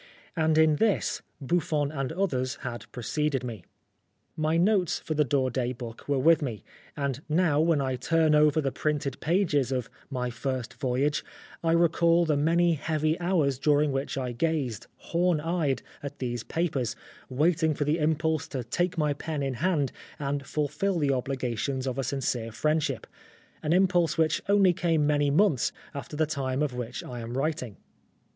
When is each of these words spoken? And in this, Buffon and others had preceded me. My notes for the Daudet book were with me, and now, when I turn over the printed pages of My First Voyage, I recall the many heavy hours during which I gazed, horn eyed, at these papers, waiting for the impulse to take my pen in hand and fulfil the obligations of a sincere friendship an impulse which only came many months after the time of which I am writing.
And 0.35 0.57
in 0.57 0.77
this, 0.77 1.21
Buffon 1.39 1.91
and 1.91 2.11
others 2.13 2.55
had 2.61 2.91
preceded 2.91 3.43
me. 3.43 3.63
My 4.35 4.57
notes 4.57 4.97
for 4.97 5.13
the 5.13 5.23
Daudet 5.23 5.77
book 5.77 6.07
were 6.07 6.17
with 6.17 6.41
me, 6.41 6.63
and 6.97 7.21
now, 7.29 7.59
when 7.59 7.79
I 7.81 7.97
turn 7.97 8.33
over 8.33 8.59
the 8.61 8.71
printed 8.71 9.19
pages 9.19 9.71
of 9.71 9.91
My 10.09 10.31
First 10.31 10.73
Voyage, 10.73 11.23
I 11.63 11.73
recall 11.73 12.25
the 12.25 12.35
many 12.35 12.73
heavy 12.73 13.15
hours 13.19 13.59
during 13.59 13.91
which 13.91 14.17
I 14.17 14.31
gazed, 14.31 14.87
horn 14.95 15.39
eyed, 15.39 15.83
at 16.01 16.17
these 16.17 16.43
papers, 16.43 16.95
waiting 17.29 17.75
for 17.75 17.83
the 17.83 17.99
impulse 17.99 18.47
to 18.47 18.63
take 18.63 18.97
my 18.97 19.13
pen 19.13 19.43
in 19.43 19.53
hand 19.53 19.91
and 20.17 20.47
fulfil 20.47 20.97
the 20.97 21.13
obligations 21.13 21.85
of 21.85 21.99
a 21.99 22.03
sincere 22.03 22.51
friendship 22.51 23.05
an 23.61 23.71
impulse 23.71 24.17
which 24.17 24.41
only 24.49 24.73
came 24.73 25.05
many 25.05 25.29
months 25.29 25.71
after 25.93 26.15
the 26.17 26.25
time 26.25 26.63
of 26.63 26.73
which 26.73 27.03
I 27.03 27.19
am 27.19 27.37
writing. 27.37 27.77